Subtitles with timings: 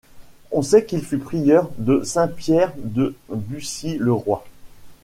[0.49, 4.43] On sait qu'il fut prieur de Saint-Pierre de Bucy-le-Roi.